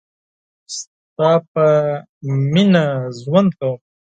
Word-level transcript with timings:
ستا 0.75 1.31
په 1.51 1.65
میینه 2.53 2.85
ژوند 3.21 3.49
کوم 3.59 3.79